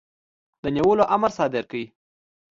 [0.61, 1.81] د نیولو امر صادر کړ.